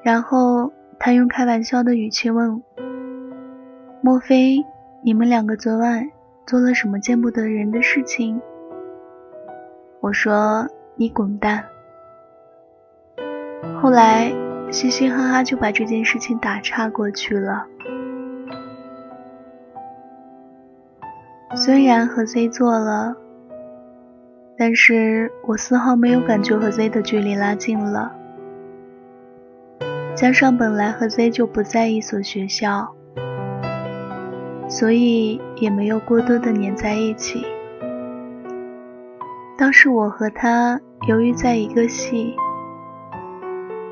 [0.03, 2.63] 然后他用开玩笑的语气问
[4.05, 4.67] ：“莫非
[5.03, 6.11] 你们两个昨晚
[6.47, 8.41] 做了什么见不得人的事情？”
[10.01, 11.65] 我说：“你滚蛋。”
[13.83, 14.33] 后来
[14.71, 17.67] 嘻嘻哈哈就把这件事情打岔过去了。
[21.55, 23.17] 虽然和 Z 做了，
[24.57, 28.15] 但是我丝毫没有感觉和 Z 的距离拉近了。
[30.15, 32.95] 加上本来和 Z 就不在一所学校，
[34.69, 37.47] 所以也没有过多的黏在一起。
[39.57, 42.35] 当时我和他由于在一个系，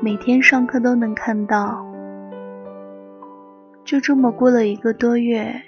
[0.01, 1.85] 每天上课都能看到。
[3.83, 5.61] 就这么过了一个多月，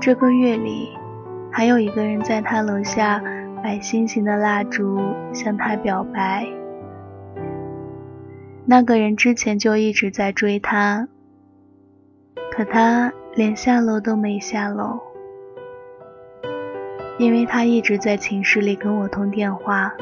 [0.00, 0.88] 这个月里，
[1.50, 3.22] 还有一个人在他楼下
[3.62, 4.98] 摆心形的蜡烛
[5.32, 6.46] 向他表白。
[8.64, 11.08] 那个人之前就一直在追他，
[12.54, 15.00] 可他连下楼都没下楼，
[17.16, 19.94] 因为他一直在寝室里跟我通电话。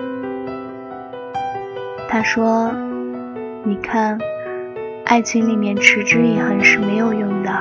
[2.08, 2.72] 他说
[3.62, 4.18] ：“你看，
[5.04, 7.52] 爱情里面持之以恒是没有用的，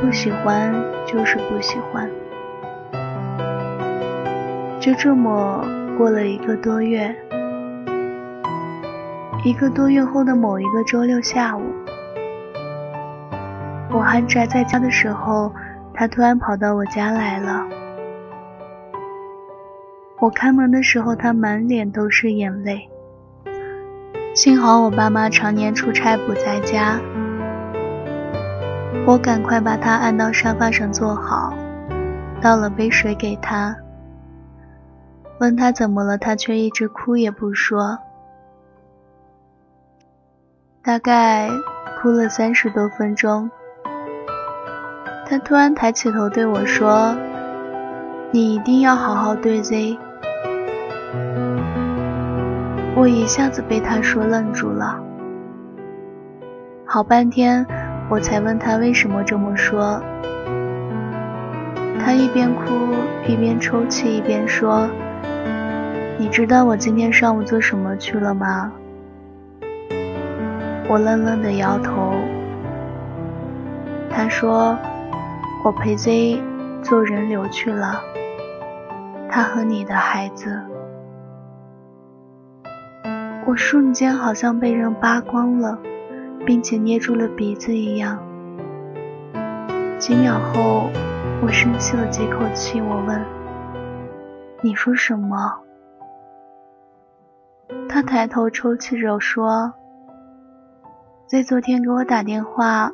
[0.00, 0.74] 不喜欢
[1.06, 2.10] 就是不喜欢。”
[4.80, 5.64] 就这么
[5.96, 7.14] 过了一个多月。
[9.44, 11.62] 一个多月后的某一个周六下午，
[13.92, 15.52] 我还宅在家的时候，
[15.92, 17.66] 他突然跑到我家来了。
[20.18, 22.88] 我开门的时候，他满脸都是眼泪。
[24.34, 27.00] 幸好我爸妈常年出差不在家，
[29.06, 31.52] 我赶快把他按到沙发上坐好，
[32.40, 33.76] 倒了杯水给他，
[35.40, 37.98] 问他怎么了，他却一直哭也不说。
[40.82, 41.50] 大概
[42.00, 43.50] 哭了三十多分钟，
[45.30, 47.14] 他突然抬起头对我说
[48.34, 49.96] ：“你一定要好好对 Z。”
[52.98, 54.98] 我一下子被他说愣住了，
[56.84, 57.64] 好半天
[58.08, 60.02] 我才问他为什么这么说。
[62.04, 62.64] 他一边哭
[63.28, 64.90] 一边抽泣一边说
[66.18, 68.72] ：“你知道我今天上午做什么去了吗？”
[70.90, 72.16] 我愣愣的摇头。
[74.10, 74.76] 他说
[75.62, 76.42] ：“我陪 Z
[76.82, 78.00] 做人流去了，
[79.28, 80.60] 他和你的孩子。”
[83.46, 85.78] 我瞬间好像被人扒光了，
[86.46, 88.18] 并且捏住了鼻子一样。
[89.98, 90.88] 几秒后，
[91.42, 93.22] 我深吸了几口气，我问
[94.62, 95.60] ：“你说什么？”
[97.88, 99.74] 他抬头抽泣着说。
[101.26, 102.92] Z 昨天给我打电话，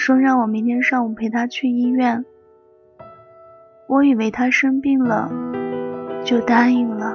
[0.00, 2.24] 说让我明天上午陪他去医院。
[3.86, 5.30] 我以为他生病了，
[6.24, 7.14] 就答应了。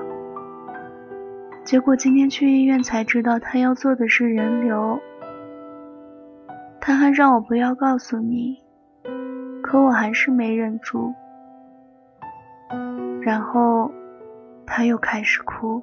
[1.63, 4.99] 结果今天去医院才知道，他要做的是人流。
[6.79, 8.61] 他还让我不要告诉你，
[9.63, 11.11] 可我还是没忍住。
[13.19, 13.91] 然后
[14.63, 15.81] 他又开始哭，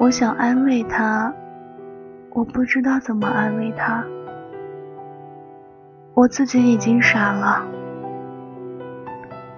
[0.00, 1.32] 我想安慰他。
[2.30, 4.04] 我不知道怎么安慰他，
[6.16, 7.62] 我自己已经傻了。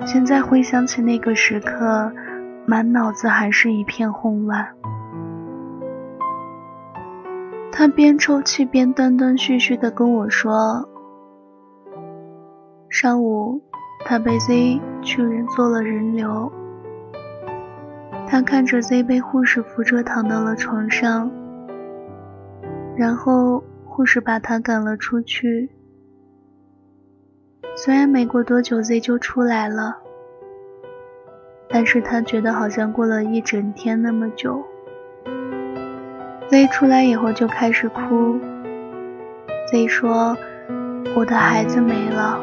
[0.05, 2.11] 现在回想起那个时刻，
[2.67, 4.67] 满脑子还是一片混乱。
[7.71, 10.89] 他边抽泣边断断续续的跟我说
[12.91, 13.63] ：“上午
[14.05, 16.51] 他被 Z 去人做了人流，
[18.27, 21.31] 他看着 Z 被护士扶着躺到了床上。”
[22.99, 25.71] 然后护士把他赶了出去。
[27.81, 29.99] 虽然没过多久 Z 就出来了，
[31.69, 34.65] 但是他觉得好像过了一整天那么久。
[36.49, 38.37] Z 出来以后就开始哭。
[39.71, 40.37] Z 说
[41.15, 42.41] ：“我的孩子没了。”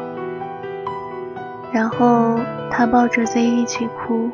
[1.70, 4.30] 然后他抱着 Z 一起哭。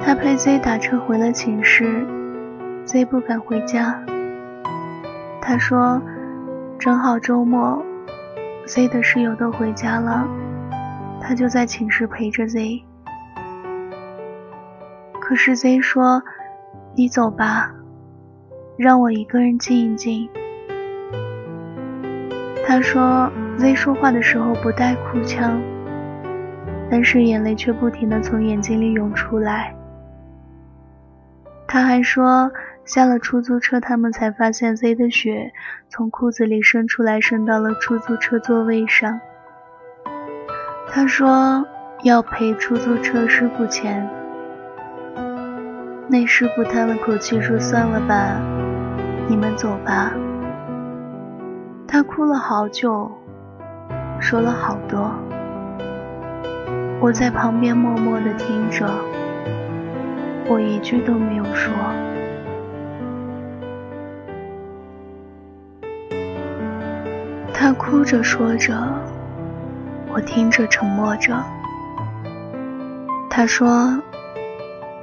[0.00, 2.06] 他陪 Z 打车回了寝室
[2.84, 4.00] ，Z 不敢回家。
[5.40, 6.00] 他说
[6.78, 7.84] ：“正好周末
[8.70, 10.24] ，Z 的室友都回家了，
[11.20, 12.84] 他就在寝室陪着 Z。
[15.20, 16.22] 可是 Z 说
[16.94, 17.74] ：‘你走吧，
[18.78, 20.30] 让我一个人静一静。’
[22.64, 25.60] 他说：‘Z 说话的时候不带哭腔，
[26.88, 29.74] 但是眼泪却不停的从眼睛里涌出来。’
[31.66, 32.48] 他还说。”
[32.84, 35.52] 下了出租车，他们才发现 Z 的血
[35.88, 39.20] 从裤子里渗出来，渗到了出租车座位上。
[40.88, 41.64] 他说
[42.02, 44.08] 要赔出租车师傅钱。
[46.08, 48.40] 那师傅叹了口气说：“算了吧，
[49.28, 50.12] 你们走吧。”
[51.86, 53.08] 他哭了好久，
[54.18, 55.14] 说了好多。
[57.00, 58.86] 我在旁边默默的听着，
[60.48, 61.72] 我一句都没有说。
[67.62, 68.74] 他哭着说着，
[70.10, 71.44] 我听着沉默着。
[73.28, 74.02] 他说：“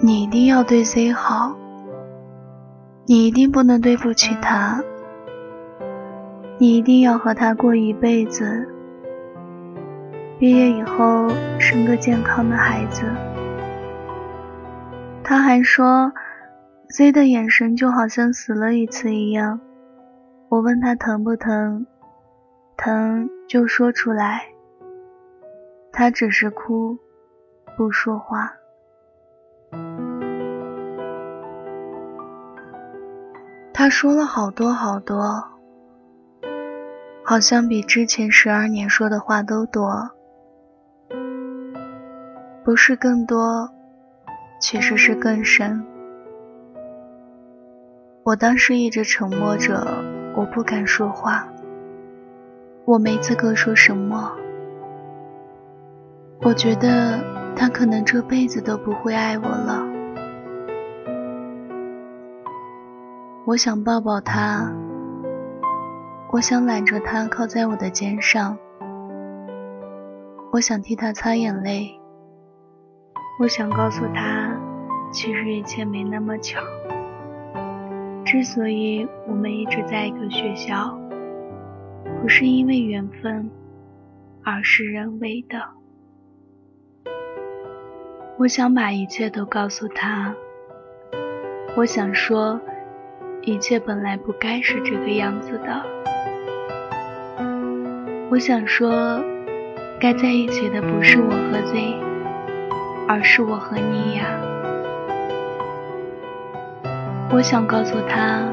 [0.01, 1.55] 你一定要对 Z 好，
[3.05, 4.81] 你一定不能对不起他，
[6.57, 8.67] 你一定要和他过一辈子。
[10.39, 11.27] 毕业以后
[11.59, 13.03] 生个健康的孩子。”
[15.23, 16.11] 他还说
[16.89, 19.59] ：“Z 的眼神就好像死了一次一样。”
[20.49, 21.85] 我问他疼不疼。
[22.77, 24.45] 疼就说出来，
[25.91, 26.95] 他只是哭，
[27.75, 28.53] 不说话。
[33.73, 35.43] 他说了好多好多，
[37.25, 40.11] 好像比之前十二年说的话都多，
[42.63, 43.69] 不是更多，
[44.61, 45.83] 其实是更深。
[48.23, 50.03] 我当时一直沉默着，
[50.35, 51.47] 我不敢说话。
[52.87, 54.31] 我没资格说什么。
[56.41, 57.19] 我觉得
[57.53, 59.85] 他可能这辈子都不会爱我了。
[63.45, 64.71] 我想抱抱他，
[66.31, 68.57] 我想揽着他靠在我的肩上，
[70.53, 71.99] 我想替他擦眼泪，
[73.41, 74.57] 我想告诉他，
[75.11, 76.61] 其实一切没那么巧。
[78.23, 80.97] 之所以我们一直在一个学校。
[82.21, 83.49] 不是因为缘分，
[84.43, 85.61] 而是人为的。
[88.37, 90.35] 我想把一切都告诉他。
[91.75, 92.59] 我想说，
[93.41, 95.83] 一切本来不该是这个样子的。
[98.29, 99.21] 我想说，
[99.99, 101.95] 该在一起的不是我和 Z，
[103.07, 104.25] 而是我和你呀。
[107.31, 108.43] 我想告诉他，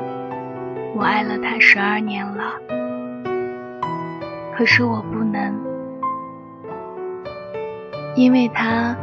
[0.94, 2.54] 我爱了他十二年了。
[4.56, 5.52] 可是我不能，
[8.14, 8.96] 因为他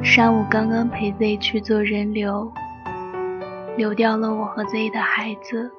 [0.00, 2.50] 上午刚刚陪 Z 去做人流，
[3.76, 5.70] 流掉了我和 Z 的孩子。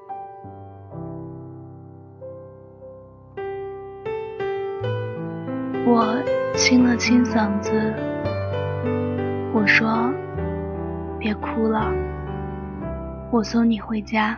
[5.86, 6.22] 我
[6.53, 7.72] 清了清嗓子，
[9.53, 10.12] 我说
[11.18, 11.89] ：“别哭了，
[13.32, 14.38] 我送你回家。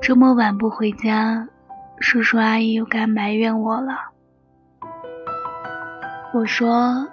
[0.00, 1.48] 这么晚不回家。”
[2.00, 4.10] 叔叔阿姨又该埋怨我了。
[6.32, 7.06] 我说，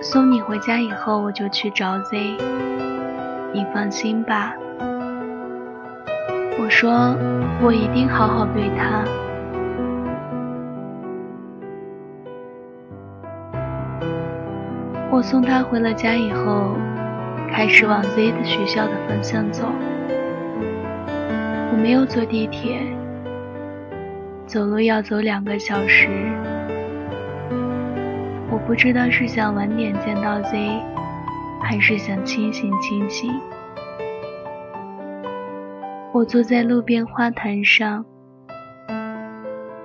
[0.00, 2.18] 送你回家以后我就去找 Z，
[3.52, 4.54] 你放心吧。
[6.58, 7.14] 我说，
[7.62, 9.04] 我一定好好对他。
[15.10, 16.74] 我送他回了家以后，
[17.50, 19.66] 开始往 Z 的学校的方向走。
[21.72, 22.80] 我没有坐地铁。
[24.50, 26.08] 走路要走两个小时，
[28.50, 30.82] 我不知道是想晚点见到 Z，
[31.62, 33.32] 还是想清醒清醒。
[36.12, 38.04] 我坐在路边花坛上，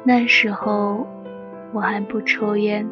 [0.03, 1.05] 那时候
[1.71, 2.89] 我还不抽烟，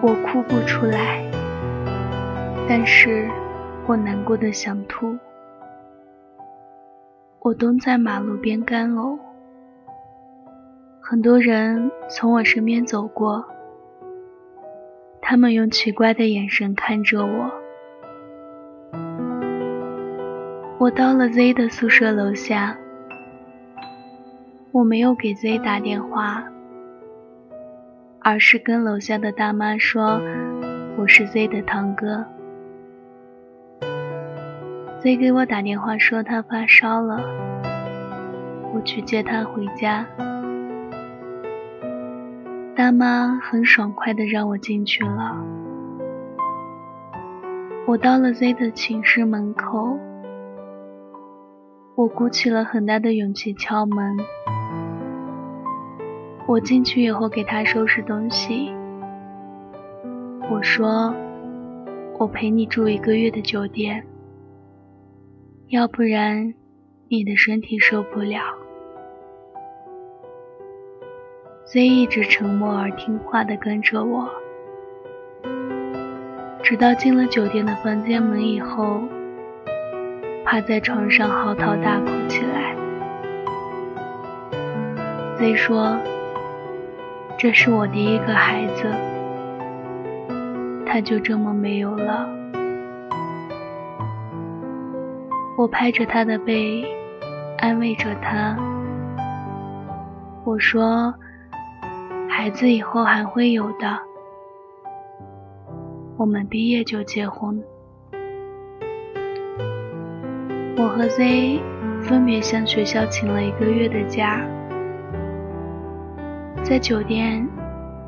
[0.00, 1.22] 我哭不出来，
[2.66, 3.28] 但是
[3.86, 5.14] 我难过的想吐。
[7.44, 9.18] 我蹲在马路边干呕，
[10.98, 13.44] 很多人从我身边走过，
[15.20, 17.50] 他们用奇怪的眼神看着我。
[20.78, 22.78] 我到了 Z 的宿舍楼下，
[24.72, 26.44] 我没有给 Z 打电话，
[28.20, 30.18] 而是跟楼下的大妈说
[30.96, 32.24] 我是 Z 的堂哥。
[35.04, 37.20] Z 给我打电话说他发烧了，
[38.72, 40.06] 我去接他回家。
[42.74, 45.36] 大妈很爽快的让我进去了。
[47.86, 49.98] 我到了 Z 的寝室门口，
[51.96, 54.16] 我鼓起了很大的勇气敲门。
[56.46, 58.72] 我进去以后给他收拾东西，
[60.50, 61.14] 我说
[62.18, 64.02] 我陪你住一个月的酒店。
[65.74, 66.54] 要不然，
[67.08, 68.40] 你的身体受不了。
[71.64, 74.30] Z 一直沉默而听话的跟着我。
[76.62, 79.02] 直到进了酒店的房间门以后，
[80.44, 82.76] 趴在床上嚎啕大哭起来。
[85.38, 85.98] Z 说
[87.36, 88.84] ：“这是我第一个孩子，
[90.86, 92.28] 他就这么没有了。”
[95.56, 96.84] 我拍着他的背，
[97.58, 98.56] 安慰着他。
[100.44, 101.14] 我说
[102.28, 103.98] ：“孩子以后还会有的。”
[106.18, 107.62] 我们毕业就结婚。
[110.76, 111.60] 我和 Z
[112.02, 114.44] 分别向学校请了一个月的假，
[116.64, 117.48] 在酒店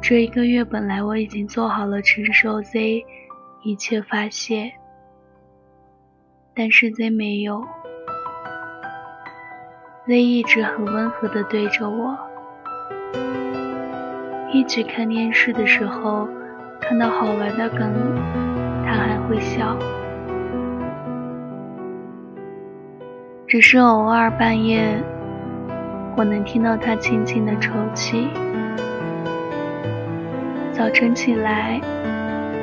[0.03, 3.05] 这一个月，本来我已经做好了承受 Z
[3.62, 4.72] 一切发泄，
[6.59, 7.62] 但是 Z 没有
[10.07, 12.16] ，Z 一直很温和的对着我，
[14.50, 16.26] 一起看电视的时候。
[16.78, 17.92] 看到好玩的梗，
[18.84, 19.76] 他还会笑。
[23.48, 25.02] 只是偶尔半夜，
[26.16, 28.28] 我能听到他轻轻的抽泣。
[30.70, 31.80] 早晨起来，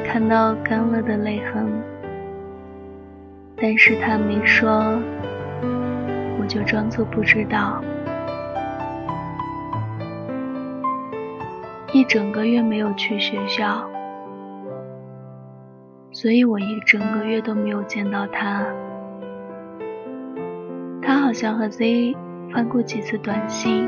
[0.06, 1.68] 看到干了的泪痕，
[3.64, 5.00] 但是他没说，
[6.38, 7.82] 我就装作不知道。
[11.94, 13.90] 一整个月没有去学校。
[16.12, 18.66] 所以我一整个月都没有见到他。
[21.02, 22.18] 他好像和 Z
[22.52, 23.88] 发过几次短信，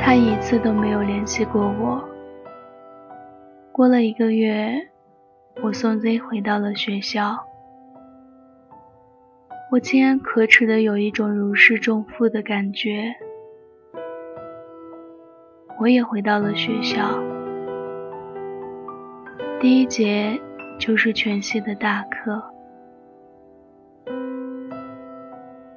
[0.00, 2.02] 他一次都没有联系过我。
[3.70, 4.88] 过了一个月，
[5.62, 7.46] 我送 Z 回到了学校，
[9.70, 13.14] 我竟然可耻的有一种如释重负的感觉。
[15.80, 17.18] 我也回到了学校。
[19.58, 20.40] 第一节
[20.78, 22.42] 就是全系的大课，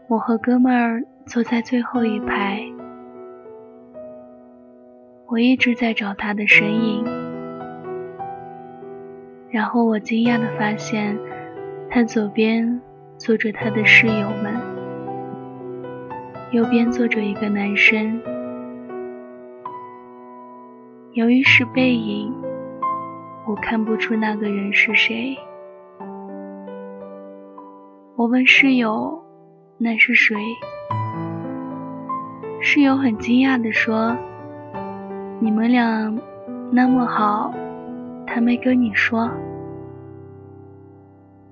[0.08, 2.62] 我和哥们儿坐在最后一排，
[5.28, 7.06] 我一直在找他的身影，
[9.58, 11.18] 然后我惊讶的发现，
[11.90, 12.80] 他左边
[13.18, 14.54] 坐着他的室友们，
[16.52, 18.22] 右边坐着一个男生，
[21.14, 22.32] 由于是背影。
[23.48, 25.36] 我看不出那个人是谁。
[28.16, 29.24] 我问室友
[29.80, 30.38] ：“那是谁？”
[32.62, 34.16] 室友很惊讶地说
[35.42, 36.16] ：“你们俩
[36.70, 37.52] 那么好，
[38.38, 39.32] 他没跟你说？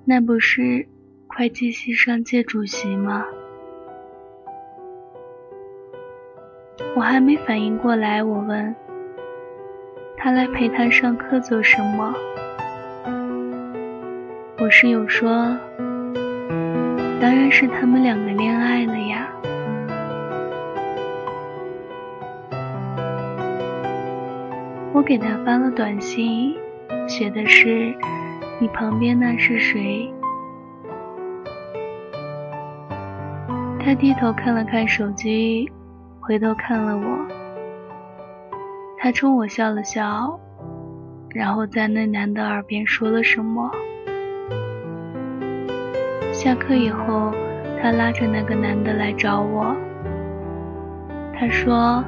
[0.06, 0.88] 那不是
[1.28, 3.26] 会计系上届主席吗？”
[6.96, 8.76] 我还没反应过来，我问。
[10.16, 12.14] 他来陪他上课做什么？
[14.60, 15.58] 我室友说
[17.20, 19.28] ：“当然是他们两个恋爱了呀。”
[24.94, 26.56] 我给他发了短信，
[27.08, 27.96] 写的是
[28.60, 30.12] ：“你旁边那是谁？”
[33.80, 35.72] 他低头看了看手机，
[36.20, 37.04] 回头看了我。
[38.98, 40.40] 他冲我笑了笑，
[41.30, 43.72] 然后在那男的耳边说了什么。
[46.34, 47.32] 下课以后，
[47.80, 49.76] 他拉着那个男的来找我。
[51.38, 52.04] 他说：“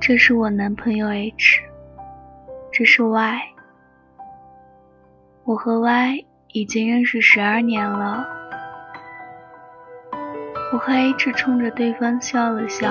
[0.00, 1.60] 这是我男朋友 H，
[2.70, 3.53] 这是 Y。
[5.46, 8.26] 我和 Y 已经认识十二年了。”
[10.72, 12.88] 我和 H 冲着对方笑了笑。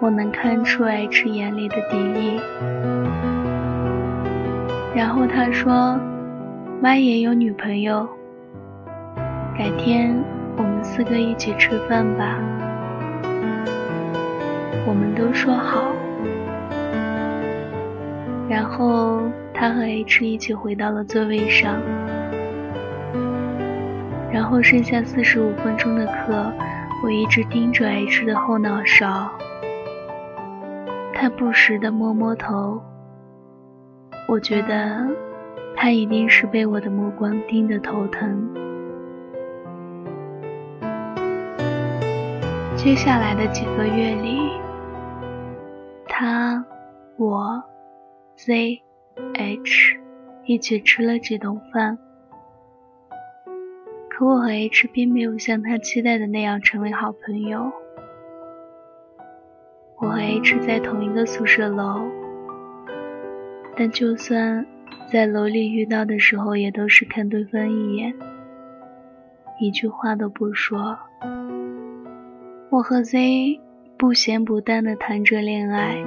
[0.00, 2.40] 我能看出 H 眼里的敌意。
[4.94, 6.00] 然后他说
[6.82, 8.08] ：“Y 也有女朋友，
[9.56, 10.16] 改天
[10.56, 12.38] 我们四个一起吃饭吧。”
[14.88, 15.92] 我们都说好。
[18.48, 19.20] 然后
[19.54, 21.80] 他和 H 一起回到了座位上。
[24.32, 26.52] 然后剩下四十五分钟的课，
[27.04, 29.30] 我一直盯着 H 的后脑勺。
[31.14, 32.82] 他不时地摸摸头，
[34.26, 35.06] 我觉得
[35.76, 38.46] 他一定是被我的目光盯得头疼。
[42.76, 44.50] 接下来的几个月里，
[46.06, 46.62] 他、
[47.16, 47.62] 我、
[48.36, 48.80] Z、
[49.34, 49.98] H
[50.44, 51.98] 一起吃了几顿饭，
[54.10, 57.72] 可我和 H 并没有像他期待的那样成为好朋友。
[59.98, 62.02] 我和 H 在同一个宿舍楼，
[63.76, 64.66] 但就算
[65.10, 68.12] 在楼里遇到的时候，也都是看对方一眼，
[69.60, 70.98] 一句话都不说。
[72.70, 73.60] 我和 Z
[73.96, 76.04] 不咸不淡的谈着恋爱，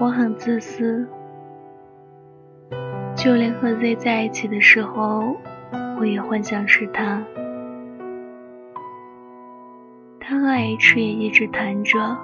[0.00, 1.04] 我很自私，
[3.16, 5.36] 就连和 Z 在一起的时候，
[5.98, 7.20] 我也幻想是他。
[10.20, 12.16] 他和 H 也一直谈着。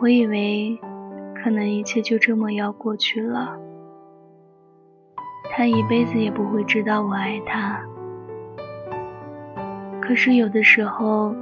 [0.00, 0.76] 我以为，
[1.36, 3.56] 可能一切就这么要过去了。
[5.52, 7.80] 他一辈子也不会知道我爱他。
[10.00, 11.32] 可是有的时候，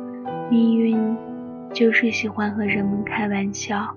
[0.51, 1.17] 命运
[1.73, 3.97] 就是喜欢和人们开玩笑。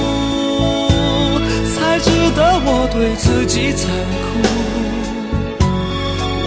[1.91, 3.91] 才值得我对自己残
[4.23, 4.39] 酷。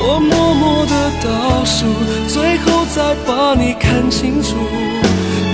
[0.00, 1.84] 我默默的倒数，
[2.26, 4.56] 最后再把你看清楚。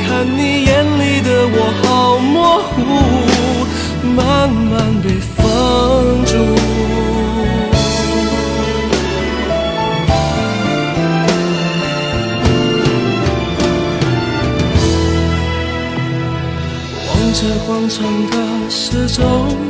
[0.06, 2.78] 看你眼里的我好模糊，
[4.14, 6.36] 慢慢被封住。
[17.08, 19.69] 望着广场的时钟。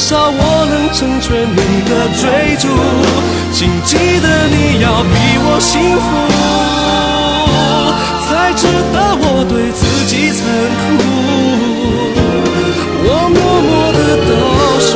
[0.00, 2.64] 至少我能成全你的追逐。
[3.52, 6.08] 请记得你要比我幸福，
[8.26, 10.40] 才值得我对自己残
[10.96, 11.02] 酷。
[13.04, 14.32] 我默默的倒
[14.80, 14.88] 数，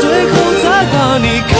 [0.00, 0.32] 最后
[0.62, 1.52] 再把你看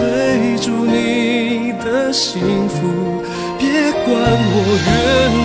[0.00, 3.22] 追逐你的幸福，
[3.58, 4.54] 别管我
[4.86, 5.39] 愿。